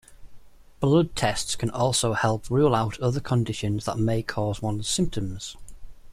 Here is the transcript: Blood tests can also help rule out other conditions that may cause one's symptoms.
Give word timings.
Blood 0.79 1.15
tests 1.15 1.55
can 1.55 1.69
also 1.69 2.13
help 2.13 2.49
rule 2.49 2.73
out 2.73 2.99
other 3.01 3.19
conditions 3.19 3.85
that 3.85 3.99
may 3.99 4.23
cause 4.23 4.59
one's 4.59 4.87
symptoms. 4.87 5.55